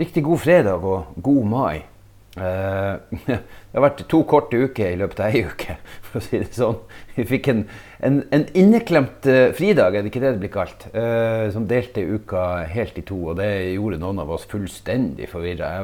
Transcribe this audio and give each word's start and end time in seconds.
Riktig 0.00 0.22
god 0.24 0.40
fredag 0.40 0.84
og 0.86 1.16
god 1.20 1.46
mai. 1.50 1.82
Eh, 2.40 2.94
det 3.26 3.74
har 3.74 3.84
vært 3.84 4.04
to 4.08 4.22
korte 4.28 4.56
uker 4.56 4.94
i 4.94 4.98
løpet 5.00 5.20
av 5.20 5.34
ei 5.34 5.42
uke, 5.44 5.76
for 6.06 6.20
å 6.20 6.24
si 6.24 6.40
det 6.40 6.54
sånn. 6.56 6.78
Vi 7.16 7.26
fikk 7.28 7.50
en, 7.52 7.64
en, 8.06 8.20
en 8.32 8.46
inneklemt 8.56 9.28
eh, 9.28 9.50
fridag, 9.56 9.98
er 9.98 10.06
det 10.06 10.12
ikke 10.12 10.22
det 10.24 10.34
det 10.36 10.42
blir 10.44 10.54
kalt, 10.54 10.86
eh, 10.94 11.50
som 11.52 11.68
delte 11.68 12.06
uka 12.06 12.46
helt 12.70 12.96
i 12.96 13.04
to. 13.04 13.18
Og 13.32 13.36
det 13.42 13.50
gjorde 13.74 14.00
noen 14.00 14.24
av 14.24 14.32
oss 14.38 14.48
fullstendig 14.48 15.28
forvirra. 15.28 15.74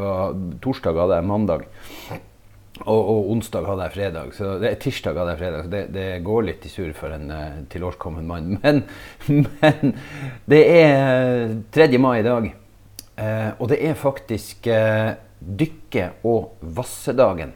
Torsdag 0.65 1.03
hadde 1.03 1.21
jeg 1.21 1.31
mandag. 1.35 1.69
Og, 2.85 3.01
og, 3.01 3.31
onsdag 3.33 3.65
hadde 3.65 3.87
jeg 3.87 3.95
fredag, 3.95 4.35
så 4.37 4.57
det, 4.61 4.75
tirsdag 4.85 5.17
hadde 5.17 5.33
jeg 5.33 5.41
fredag. 5.41 5.65
Så 5.65 5.73
det, 5.73 5.87
det 5.95 6.11
går 6.25 6.45
litt 6.51 6.67
i 6.69 6.73
surr 6.73 6.93
for 6.97 7.13
en 7.17 7.33
uh, 7.33 7.63
tilårskommen 7.73 8.29
mann. 8.29 8.59
Men, 8.61 8.83
men 9.61 9.97
det 10.49 10.63
er 10.77 11.57
3. 11.73 11.89
mai 12.01 12.19
i 12.21 12.27
dag. 12.27 12.55
Eh, 13.17 13.51
og 13.57 13.71
det 13.73 13.79
er 13.81 13.97
faktisk 13.97 14.67
eh, 14.69 15.15
dykke- 15.41 16.11
og 16.29 16.59
vassedagen. 16.61 17.55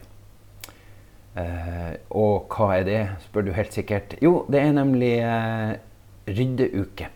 Eh, 1.37 1.93
og 2.17 2.51
hva 2.51 2.73
er 2.79 2.85
det, 2.87 3.01
spør 3.27 3.45
du 3.47 3.51
helt 3.55 3.75
sikkert. 3.75 4.17
Jo, 4.23 4.41
det 4.51 4.61
er 4.61 4.75
nemlig 4.75 5.13
eh, 5.21 5.73
ryddeuke. 6.27 7.11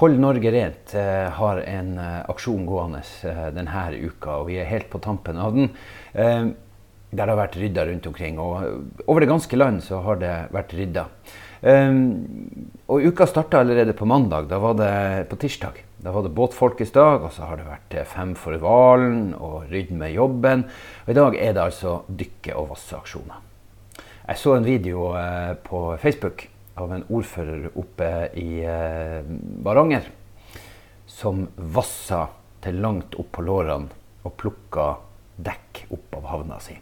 Hold 0.00 0.18
Norge 0.18 0.50
rent 0.50 0.94
eh, 0.98 1.28
har 1.34 1.62
en 1.66 1.96
eh, 1.98 2.20
aksjon 2.30 2.64
gående 2.66 3.02
denne 3.54 3.88
uka, 4.00 4.40
og 4.40 4.48
vi 4.50 4.60
er 4.62 4.70
helt 4.70 4.88
på 4.90 5.02
tampen 5.02 5.38
av 5.38 5.54
den. 5.54 5.72
der 6.14 6.54
det 7.14 7.30
har 7.30 7.38
vært 7.38 7.58
rydda 7.58 7.84
rundt 7.86 8.06
omkring. 8.06 8.38
Og 8.42 9.06
over 9.06 9.20
det 9.20 9.30
ganske 9.30 9.56
land 9.56 9.82
så 9.82 10.00
har 10.02 10.16
det 10.22 10.34
vært 10.54 10.74
rydda. 10.74 11.06
og 12.88 13.06
uka 13.06 13.26
starta 13.26 13.60
allerede 13.60 13.94
på 13.94 14.04
mandag. 14.04 14.48
Da 14.48 14.58
var 14.58 14.74
det 14.74 15.28
på 15.30 15.36
tirsdag. 15.36 15.78
Da 16.04 16.12
var 16.12 16.22
det 16.22 16.34
båtfolkets 16.36 16.92
dag, 16.92 17.22
og 17.24 17.32
så 17.32 17.46
har 17.48 17.56
det 17.56 17.64
vært 17.64 17.94
eh, 17.96 18.04
Fem 18.04 18.34
for 18.36 18.60
hvalen 18.60 19.30
og 19.38 19.70
Rydd 19.70 19.94
med 19.96 20.12
jobben. 20.12 20.66
Og 21.06 21.12
i 21.14 21.16
dag 21.16 21.36
er 21.40 21.54
det 21.56 21.62
altså 21.62 21.94
dykke- 22.12 22.56
og 22.60 22.66
vasseaksjoner. 22.74 23.38
Jeg 24.26 24.40
så 24.42 24.52
en 24.52 24.66
video 24.68 25.06
eh, 25.16 25.54
på 25.64 25.80
Facebook 26.02 26.44
av 26.76 26.92
en 26.92 27.06
ordfører 27.08 27.70
oppe 27.80 28.10
i 28.36 28.60
eh, 28.68 29.30
Varanger 29.64 30.10
som 31.08 31.46
vassa 31.56 32.26
til 32.66 32.82
langt 32.84 33.16
opp 33.16 33.30
på 33.38 33.46
lårene 33.46 33.88
og 34.28 34.36
plukka 34.42 34.90
dekk 35.48 35.86
opp 35.96 36.18
av 36.20 36.28
havna 36.34 36.60
si. 36.60 36.76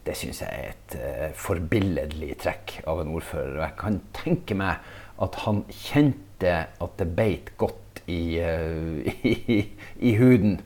Det 0.00 0.16
syns 0.16 0.40
jeg 0.46 0.64
er 0.64 0.72
et 0.72 1.36
forbilledlig 1.36 2.38
trekk 2.40 2.78
av 2.88 3.04
en 3.04 3.12
ordfører. 3.12 3.58
Og 3.58 3.62
jeg 3.66 3.78
kan 3.84 4.00
tenke 4.16 4.56
meg 4.56 4.80
at 5.20 5.38
han 5.44 5.60
kjente 5.68 6.56
at 6.80 6.96
det 6.96 7.10
beit 7.20 7.52
godt 7.60 7.79
i, 8.10 8.40
uh, 8.42 9.12
i, 9.30 9.60
i, 9.98 10.14
huden. 10.18 10.58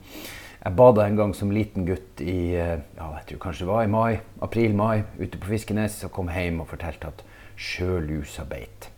Jeg 0.65 0.77
bada 0.79 1.05
en 1.05 1.19
gang 1.19 1.35
som 1.37 1.53
liten 1.53 1.87
gutt 1.89 2.23
i 2.25 2.55
uh, 2.57 2.79
ja, 2.97 3.11
jeg 3.19 3.27
tror 3.29 3.43
kanskje 3.47 3.67
det 3.67 3.73
var 3.73 3.85
i 3.85 3.93
mai, 3.93 4.21
april-mai 4.45 5.05
ute 5.21 5.41
på 5.41 5.51
Fiskenes 5.53 6.01
og 6.07 6.15
kom 6.17 6.33
hjem 6.33 6.63
og 6.65 6.71
fortalte 6.73 7.13
at 7.13 7.25
sjølusa 7.61 8.47
beit. 8.49 8.89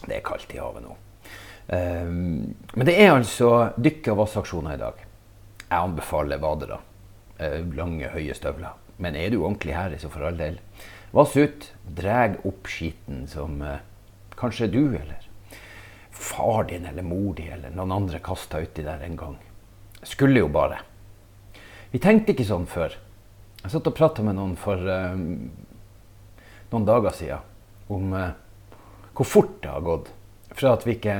Det 0.00 0.16
er 0.16 0.26
kaldt 0.26 0.52
i 0.54 0.60
havet 0.60 0.84
nå. 0.84 0.96
Um, 1.70 2.50
men 2.74 2.88
det 2.88 2.96
er 2.98 3.12
altså 3.14 3.70
dykke- 3.78 4.10
og 4.14 4.24
vassaksjoner 4.24 4.74
i 4.74 4.80
dag. 4.80 5.04
Jeg 5.68 5.78
anbefaler 5.78 6.42
vadere. 6.42 6.80
Uh, 7.40 7.60
lange, 7.76 8.10
høye 8.10 8.34
støvler. 8.34 8.74
Men 9.00 9.16
er 9.16 9.30
du 9.32 9.44
ordentlig 9.44 9.76
her, 9.76 9.94
så 10.00 10.10
for 10.12 10.26
all 10.26 10.40
del. 10.40 10.58
Vass 11.14 11.36
ut. 11.38 11.70
Dreg 11.96 12.40
opp 12.46 12.68
skiten 12.70 13.24
som 13.30 13.62
kanskje 14.40 14.68
du 14.72 14.82
eller 14.88 15.29
far 16.10 16.64
din 16.64 16.86
eller 16.86 17.02
mor 17.02 17.34
di 17.34 17.48
eller 17.48 17.70
noen 17.74 17.92
andre 17.92 18.18
kasta 18.24 18.60
uti 18.60 18.82
der 18.82 19.02
en 19.04 19.16
gang. 19.16 19.36
Skulle 20.02 20.40
jo 20.40 20.48
bare. 20.48 20.80
Vi 21.90 21.98
tenkte 21.98 22.34
ikke 22.34 22.46
sånn 22.48 22.68
før. 22.70 22.94
Jeg 23.60 23.72
satt 23.72 23.88
og 23.90 23.96
prata 23.96 24.24
med 24.24 24.38
noen 24.38 24.54
for 24.56 24.80
um, 24.80 25.50
noen 26.70 26.86
dager 26.88 27.16
siden 27.16 27.90
om 27.90 28.14
uh, 28.14 28.30
hvor 29.16 29.28
fort 29.28 29.58
det 29.60 29.72
har 29.72 29.84
gått 29.84 30.12
fra 30.54 30.72
at 30.76 30.86
vi 30.86 30.96
ikke 30.96 31.16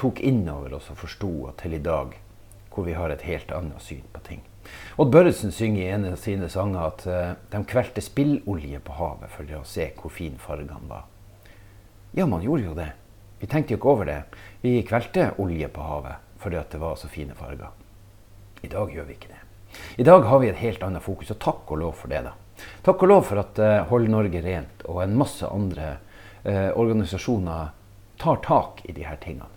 tok 0.00 0.22
inn 0.24 0.42
over 0.50 0.78
oss 0.78 0.88
og 0.90 0.98
forsto 1.04 1.52
til 1.60 1.76
i 1.76 1.82
dag 1.84 2.16
hvor 2.72 2.88
vi 2.88 2.96
har 2.96 3.12
et 3.12 3.26
helt 3.28 3.52
annet 3.52 3.84
syn 3.84 4.02
på 4.14 4.22
ting. 4.26 4.40
Odd 4.96 5.12
Børresen 5.12 5.52
synger 5.52 5.82
i 5.82 5.92
en 5.92 6.08
av 6.08 6.16
sine 6.22 6.48
sanger 6.50 6.88
at 6.88 7.06
uh, 7.06 7.34
de 7.52 7.62
kvelte 7.68 8.02
spillolje 8.02 8.80
på 8.82 8.96
havet 8.96 9.30
for 9.34 9.54
å 9.58 9.62
se 9.68 9.90
hvor 9.98 10.14
fin 10.14 10.40
fargene 10.40 10.88
var. 10.88 11.06
Ja, 12.16 12.26
man 12.26 12.42
gjorde 12.44 12.66
jo 12.66 12.74
det. 12.76 12.90
Vi 13.42 13.48
tenkte 13.50 13.74
jo 13.74 13.80
ikke 13.80 13.90
over 13.90 14.06
det. 14.06 14.20
Vi 14.62 14.76
kvelte 14.86 15.32
olje 15.42 15.66
på 15.74 15.82
havet 15.82 16.28
fordi 16.42 16.60
det 16.70 16.78
var 16.78 16.94
så 16.98 17.08
fine 17.10 17.34
farger. 17.38 17.70
I 18.62 18.70
dag 18.70 18.90
gjør 18.94 19.06
vi 19.06 19.14
ikke 19.14 19.30
det. 19.30 19.40
I 19.98 20.06
dag 20.06 20.22
har 20.26 20.40
vi 20.42 20.48
et 20.50 20.58
helt 20.58 20.82
annet 20.82 21.02
fokus, 21.02 21.30
og 21.30 21.38
takk 21.42 21.70
og 21.70 21.78
lov 21.78 21.92
for 21.98 22.10
det. 22.10 22.22
da. 22.26 22.32
Takk 22.86 23.02
og 23.02 23.10
lov 23.10 23.22
for 23.26 23.42
at 23.42 23.58
uh, 23.62 23.82
Hold 23.90 24.10
Norge 24.10 24.42
rent 24.42 24.82
og 24.90 25.02
en 25.02 25.14
masse 25.18 25.46
andre 25.46 25.96
uh, 26.46 26.70
organisasjoner 26.78 27.70
tar 28.22 28.42
tak 28.46 28.82
i 28.86 28.94
disse 28.94 29.14
tingene. 29.22 29.50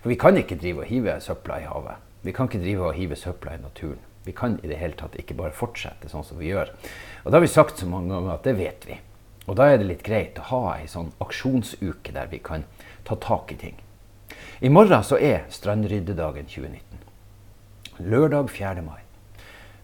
For 0.00 0.12
vi 0.12 0.18
kan 0.20 0.36
ikke 0.36 0.58
drive 0.60 0.84
og 0.84 0.88
hive 0.88 1.16
søpla 1.20 1.60
i 1.60 1.68
havet. 1.68 2.08
Vi 2.24 2.32
kan 2.36 2.48
ikke 2.48 2.60
drive 2.64 2.88
og 2.88 2.96
hive 2.96 3.16
søpla 3.16 3.56
i 3.56 3.62
naturen. 3.62 4.00
Vi 4.24 4.32
kan 4.36 4.58
i 4.60 4.68
det 4.68 4.80
hele 4.80 4.96
tatt 5.00 5.16
ikke 5.16 5.36
bare 5.38 5.56
fortsette 5.56 6.08
sånn 6.12 6.26
som 6.28 6.40
vi 6.40 6.52
gjør. 6.52 6.72
Og 7.24 7.30
det 7.30 7.38
har 7.38 7.44
vi 7.44 7.52
sagt 7.52 7.80
så 7.80 7.88
mange 7.88 8.12
ganger 8.12 8.34
at 8.34 8.44
det 8.48 8.58
vet 8.60 8.88
vi. 8.88 9.00
Og 9.50 9.56
da 9.58 9.66
er 9.66 9.80
det 9.80 9.88
litt 9.88 10.02
greit 10.06 10.36
å 10.38 10.46
ha 10.52 10.58
ei 10.76 10.84
sånn 10.86 11.08
aksjonsuke 11.18 12.12
der 12.14 12.28
vi 12.30 12.38
kan 12.38 12.62
ta 13.02 13.16
tak 13.18 13.50
i 13.50 13.56
ting. 13.58 13.80
I 14.62 14.70
morgen 14.70 15.02
så 15.02 15.18
er 15.18 15.48
strandryddedagen 15.50 16.46
2019. 16.46 17.00
Lørdag 18.06 18.52
4. 18.54 18.84
mai. 18.86 19.00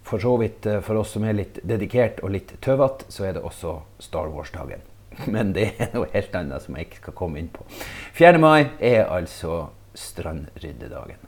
For 0.07 0.23
så 0.23 0.37
vidt 0.39 0.69
eh, 0.71 0.79
for 0.87 1.03
oss 1.03 1.17
som 1.17 1.27
er 1.27 1.35
litt 1.35 1.59
dedikert 1.67 2.23
og 2.23 2.37
litt 2.37 2.55
tøvete, 2.63 3.11
så 3.11 3.27
er 3.27 3.35
det 3.35 3.43
også 3.43 3.81
Star 3.99 4.31
Wars-dagen. 4.31 4.87
Men 5.35 5.51
det 5.57 5.73
er 5.83 5.91
noe 5.97 6.13
helt 6.15 6.39
annet 6.39 6.63
som 6.63 6.79
jeg 6.79 6.87
ikke 6.87 7.03
skal 7.03 7.19
komme 7.25 7.43
inn 7.43 7.51
på. 7.51 7.67
4. 8.15 8.39
mai 8.39 8.69
er 8.79 9.09
altså 9.11 9.65
strandryddedagen. 9.99 11.19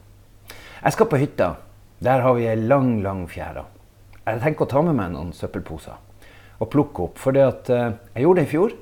Jeg 0.78 0.94
skal 0.94 1.10
på 1.10 1.18
hytta. 1.18 1.56
Der 1.98 2.22
har 2.22 2.38
vi 2.38 2.46
ei 2.46 2.54
lang, 2.54 3.00
lang 3.02 3.26
fjære. 3.26 3.66
Jeg 4.28 4.44
tenker 4.44 4.68
å 4.68 4.70
ta 4.70 4.84
med 4.86 4.94
meg 4.94 5.16
noen 5.16 5.34
søppelposer 5.34 5.98
og 6.58 6.70
plukke 6.72 7.08
opp. 7.08 7.18
For 7.22 7.36
uh, 7.36 7.96
jeg 8.14 8.24
gjorde 8.24 8.42
det 8.42 8.48
i 8.48 8.52
fjor. 8.52 8.76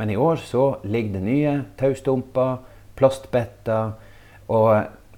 Men 0.00 0.10
i 0.10 0.16
år 0.16 0.40
så 0.40 0.78
ligger 0.88 1.18
det 1.18 1.22
nye 1.26 1.54
taustumper, 1.76 2.62
plastbetter. 2.96 3.92
Og 4.48 4.70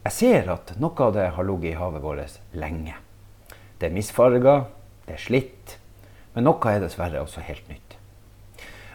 jeg 0.02 0.14
ser 0.16 0.50
at 0.50 0.72
noe 0.82 1.06
av 1.06 1.12
det 1.14 1.28
har 1.36 1.46
ligget 1.46 1.74
i 1.74 1.78
havet 1.78 2.02
vårt 2.02 2.40
lenge. 2.58 2.96
Det 3.78 3.88
er 3.88 3.94
misfarga, 3.94 4.56
det 5.06 5.14
er 5.14 5.22
slitt. 5.22 5.76
Men 6.34 6.48
noe 6.48 6.72
er 6.72 6.82
dessverre 6.82 7.22
også 7.22 7.44
helt 7.46 7.68
nytt. 7.70 7.96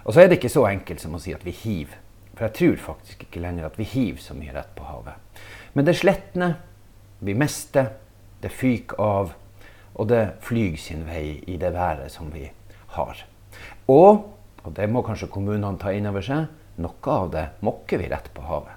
Og 0.04 0.14
så 0.14 0.24
er 0.24 0.28
det 0.28 0.40
ikke 0.42 0.52
så 0.52 0.66
enkelt 0.68 1.04
som 1.04 1.16
å 1.16 1.22
si 1.24 1.34
at 1.36 1.46
vi 1.48 1.56
hiver. 1.56 1.96
For 2.38 2.48
jeg 2.48 2.58
tror 2.60 2.84
faktisk 2.92 3.24
ikke 3.26 3.42
lenger 3.42 3.70
at 3.70 3.80
vi 3.80 3.88
hiver 3.88 4.22
så 4.22 4.36
mye 4.38 4.54
rett 4.56 4.76
på 4.76 4.86
havet. 4.86 5.16
Men 5.74 5.88
det 5.88 5.98
sletner, 6.00 6.60
vi 7.20 7.34
mister, 7.38 7.94
det 8.44 8.52
fyker 8.54 9.00
av, 9.02 9.34
og 9.98 10.12
det 10.12 10.24
flyr 10.46 10.78
sin 10.80 11.08
vei 11.08 11.40
i 11.48 11.58
det 11.58 11.72
været 11.74 12.14
som 12.14 12.30
vi 12.34 12.46
har. 12.98 13.24
Og 13.92 14.26
og 14.68 14.74
det 14.76 14.90
må 14.92 15.00
kanskje 15.06 15.30
kommunene 15.32 15.80
ta 15.80 15.94
inn 15.96 16.10
over 16.10 16.26
seg, 16.26 16.50
noe 16.84 17.14
av 17.14 17.30
det 17.32 17.46
mokker 17.64 18.02
vi 18.02 18.10
rett 18.12 18.28
på 18.36 18.44
havet. 18.44 18.74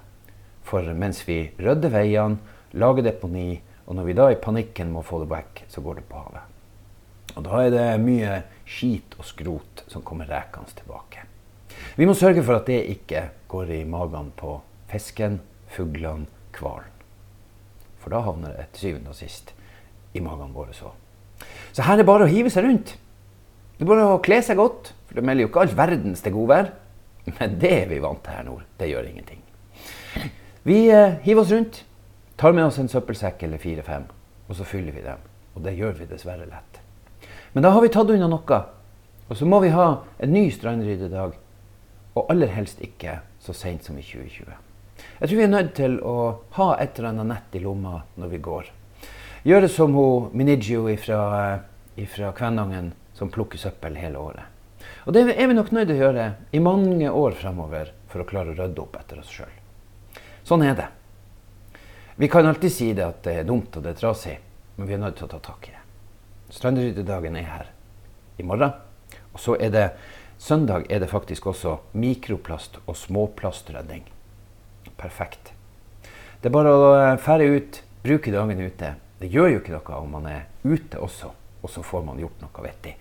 For 0.63 0.87
mens 0.95 1.19
vi 1.27 1.41
rydder 1.59 1.91
veiene, 1.91 2.39
lager 2.79 3.03
deponi, 3.03 3.59
og 3.89 3.97
når 3.97 4.07
vi 4.07 4.15
da 4.15 4.29
i 4.31 4.39
panikken 4.39 4.93
må 4.93 5.03
få 5.03 5.19
det 5.23 5.27
vekk, 5.33 5.65
så 5.67 5.83
går 5.83 5.99
det 5.99 6.05
på 6.07 6.21
havet. 6.21 6.47
Og 7.35 7.43
da 7.43 7.59
er 7.59 7.73
det 7.73 7.83
mye 8.05 8.37
skit 8.63 9.17
og 9.19 9.27
skrot 9.27 9.83
som 9.91 10.05
kommer 10.07 10.31
rekende 10.31 10.71
tilbake. 10.79 11.25
Vi 11.99 12.07
må 12.07 12.15
sørge 12.15 12.43
for 12.45 12.61
at 12.61 12.71
det 12.71 12.79
ikke 12.93 13.25
går 13.51 13.75
i 13.75 13.83
magen 13.87 14.31
på 14.39 14.55
fisken, 14.91 15.41
fuglene, 15.75 16.29
hvalen. 16.55 16.87
For 17.99 18.15
da 18.15 18.23
havner 18.23 18.55
det 18.55 18.69
til 18.71 18.87
syvende 18.87 19.11
og 19.11 19.19
sist 19.19 19.51
i 20.15 20.23
magen 20.23 20.55
våre 20.55 20.71
så. 20.75 20.95
Så 21.75 21.83
her 21.83 21.97
er 21.97 22.01
det 22.01 22.07
bare 22.07 22.25
å 22.25 22.31
hive 22.31 22.51
seg 22.51 22.63
rundt. 22.63 22.95
Det 23.81 23.87
er 23.87 23.89
bare 23.95 24.09
å 24.13 24.17
kle 24.21 24.37
seg 24.45 24.59
godt, 24.59 24.91
for 25.09 25.17
det 25.17 25.23
melder 25.25 25.41
jo 25.41 25.49
ikke 25.49 25.61
all 25.63 25.71
verdens 25.73 26.19
til 26.21 26.35
godvær. 26.35 26.67
Men 27.39 27.55
det 27.57 27.71
er 27.79 27.87
vi 27.89 27.97
vant 28.03 28.19
til 28.21 28.35
her 28.37 28.43
nord. 28.45 28.67
Det 28.77 28.91
gjør 28.91 29.07
ingenting. 29.09 29.39
Vi 30.69 30.75
eh, 30.93 31.15
hiver 31.23 31.41
oss 31.41 31.53
rundt, 31.55 31.79
tar 32.37 32.53
med 32.53 32.67
oss 32.67 32.77
en 32.77 32.91
søppelsekk 32.91 33.41
eller 33.47 33.57
fire-fem, 33.57 34.05
og 34.45 34.59
så 34.59 34.67
fyller 34.69 34.93
vi 34.93 35.01
dem. 35.01 35.25
Og 35.55 35.65
det 35.65 35.73
gjør 35.79 35.97
vi 35.97 36.07
dessverre 36.11 36.45
lett. 36.45 36.77
Men 37.55 37.65
da 37.65 37.73
har 37.73 37.81
vi 37.81 37.89
tatt 37.97 38.13
unna 38.13 38.29
noe. 38.29 38.61
Og 39.25 39.41
så 39.41 39.49
må 39.49 39.63
vi 39.65 39.73
ha 39.73 39.89
en 40.21 40.35
ny 40.37 40.45
strandryddedag. 40.53 41.33
Og 42.13 42.29
aller 42.29 42.53
helst 42.53 42.85
ikke 42.85 43.17
så 43.41 43.57
seint 43.57 43.89
som 43.89 43.97
i 43.97 44.05
2020. 44.05 44.45
Jeg 44.45 45.25
tror 45.25 45.37
vi 45.41 45.49
er 45.49 45.53
nødt 45.57 45.73
til 45.81 45.97
å 46.05 46.15
ha 46.61 46.71
et 46.77 47.01
eller 47.01 47.15
annet 47.15 47.33
nett 47.33 47.57
i 47.57 47.65
lomma 47.65 48.03
når 48.13 48.35
vi 48.37 48.45
går. 48.45 48.73
Gjøre 49.41 49.73
som 49.73 49.97
hun 49.97 50.29
Minigio 50.37 50.85
fra 51.01 51.21
eh, 51.97 52.27
Kvænangen, 52.37 52.93
som 53.13 53.29
plukker 53.29 53.59
søppel 53.61 53.97
hele 53.99 54.19
året. 54.19 54.45
Og 55.05 55.13
det 55.13 55.25
er 55.33 55.47
vi 55.47 55.57
nok 55.57 55.71
nødt 55.73 55.89
til 55.89 55.97
å 55.97 56.05
gjøre 56.05 56.27
i 56.53 56.61
mange 56.63 57.09
år 57.09 57.35
fremover 57.37 57.91
for 58.09 58.23
å 58.23 58.27
klare 58.29 58.53
å 58.53 58.57
rydde 58.57 58.81
opp 58.81 58.97
etter 58.99 59.21
oss 59.21 59.31
sjøl. 59.33 59.51
Sånn 60.43 60.65
er 60.65 60.77
det. 60.77 60.87
Vi 62.21 62.29
kan 62.29 62.45
alltid 62.45 62.73
si 62.73 62.91
det 62.93 63.05
at 63.05 63.21
det 63.25 63.39
er 63.39 63.47
dumt 63.47 63.75
og 63.77 63.85
det 63.85 63.93
er 63.93 64.01
trasig, 64.01 64.37
men 64.75 64.89
vi 64.89 64.97
er 64.97 65.01
nødt 65.01 65.17
til 65.17 65.29
å 65.29 65.31
ta 65.31 65.39
tak 65.41 65.69
i 65.69 65.73
det. 65.73 65.81
Strandryddedagen 66.51 67.37
er 67.39 67.47
her 67.47 67.71
i 68.37 68.45
morgen. 68.45 68.73
Og 69.31 69.39
så 69.39 69.55
er 69.55 69.71
det 69.73 69.85
søndag 70.41 70.85
er 70.89 70.99
det 70.99 71.09
faktisk 71.09 71.47
også 71.47 71.77
mikroplast- 71.95 72.81
og 72.85 72.97
småplastrødding. 72.97 74.03
Perfekt. 74.97 75.53
Det 76.41 76.49
er 76.49 76.53
bare 76.53 76.73
å 76.73 77.17
fære 77.21 77.47
ut, 77.55 77.81
bruke 78.03 78.33
dagen 78.33 78.59
ute. 78.59 78.95
Det 79.21 79.29
gjør 79.29 79.53
jo 79.53 79.61
ikke 79.61 79.75
noe 79.77 80.01
om 80.01 80.17
man 80.17 80.25
er 80.29 80.47
ute 80.65 80.99
også, 80.99 81.31
og 81.61 81.69
så 81.69 81.83
får 81.85 82.03
man 82.07 82.19
gjort 82.21 82.41
noe 82.43 82.65
vettig. 82.65 82.95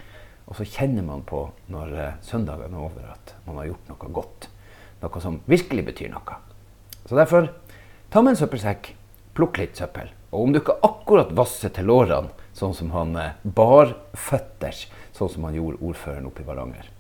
Og 0.51 0.57
så 0.59 0.67
kjenner 0.67 1.07
man 1.07 1.23
på 1.27 1.45
når 1.71 1.93
eh, 1.95 2.17
søndagen 2.27 2.75
er 2.75 2.87
over 2.87 3.12
at 3.12 3.35
man 3.47 3.61
har 3.61 3.71
gjort 3.71 3.91
noe 3.93 4.15
godt. 4.21 4.49
Noe 5.01 5.23
som 5.23 5.41
virkelig 5.51 5.87
betyr 5.93 6.11
noe. 6.12 6.39
Så 7.07 7.17
derfor, 7.17 7.49
ta 8.11 8.23
med 8.23 8.35
en 8.35 8.41
søppelsekk, 8.41 8.93
plukk 9.39 9.61
litt 9.61 9.79
søppel. 9.79 10.11
Og 10.31 10.45
om 10.45 10.53
du 10.53 10.61
ikke 10.61 10.79
akkurat 10.87 11.33
vasser 11.39 11.73
til 11.75 11.89
lårene, 11.91 12.35
sånn 12.55 12.75
som 12.77 12.91
han 12.93 13.15
bar 13.15 13.41
barføtters, 13.57 14.89
sånn 15.17 15.31
som 15.33 15.47
han 15.47 15.56
gjorde 15.56 15.81
ordføreren 15.87 16.27
oppe 16.29 16.43
i 16.43 16.49
Varanger, 16.49 16.91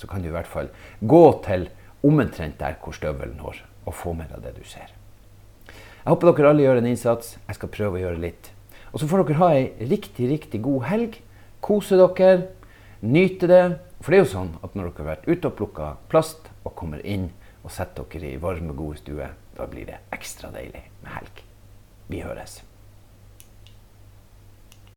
så 0.00 0.08
kan 0.08 0.22
du 0.22 0.30
i 0.30 0.34
hvert 0.34 0.48
fall 0.48 0.70
gå 1.00 1.24
til 1.44 1.68
omtrent 2.06 2.60
der 2.60 2.78
hvor 2.80 2.96
støvelen 2.96 3.36
når, 3.40 3.60
og 3.84 3.96
få 3.96 4.14
med 4.16 4.30
deg 4.32 4.44
det 4.46 4.54
du 4.60 4.64
ser. 4.68 4.92
Jeg 6.00 6.08
håper 6.08 6.32
dere 6.32 6.52
alle 6.54 6.64
gjør 6.64 6.80
en 6.80 6.88
innsats. 6.88 7.34
Jeg 7.44 7.58
skal 7.58 7.72
prøve 7.74 7.98
å 7.98 8.00
gjøre 8.00 8.22
litt. 8.22 8.52
Og 8.90 9.02
så 9.02 9.08
får 9.10 9.24
dere 9.24 9.40
ha 9.40 9.50
ei 9.54 9.88
riktig, 9.90 10.30
riktig 10.30 10.62
god 10.64 10.86
helg. 10.90 11.20
Kose 11.62 11.98
dere. 12.00 12.48
Nyte 13.00 13.48
det. 13.50 13.62
For 14.00 14.12
det 14.12 14.20
er 14.20 14.24
jo 14.24 14.32
sånn 14.32 14.54
at 14.64 14.74
når 14.74 14.90
dere 14.90 15.02
har 15.02 15.10
vært 15.14 15.28
ute 15.28 15.50
og 15.50 15.58
plukka 15.58 15.92
plast 16.12 16.50
og 16.64 16.74
kommer 16.78 17.04
inn 17.04 17.30
og 17.60 17.72
setter 17.74 18.08
dere 18.12 18.34
i 18.34 18.40
varme, 18.40 18.72
gode 18.76 19.02
stue, 19.02 19.28
da 19.56 19.68
blir 19.68 19.88
det 19.90 20.00
ekstra 20.16 20.52
deilig 20.54 20.86
med 21.04 21.14
helg. 21.18 21.44
Vi 22.10 22.24
høres. 22.24 22.60